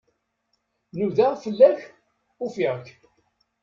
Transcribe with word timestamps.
Nudaɣ 0.97 1.33
fell-ak, 1.43 1.79
ufiɣ-k. 2.43 2.87